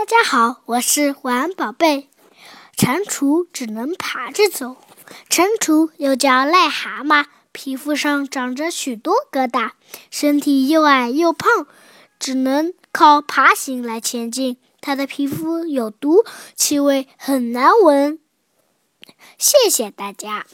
[0.00, 2.08] 大家好我是晚安宝贝。
[2.74, 4.78] 蟾蜍只能爬着走
[5.28, 9.72] 蟾蜍又叫癞蛤蟆皮肤上长着许多疙瘩
[10.10, 11.66] 身体又矮又胖
[12.18, 16.24] 只能靠爬行来前进它的皮肤有毒
[16.54, 18.18] 气味很难闻。
[19.36, 20.46] 谢谢大家。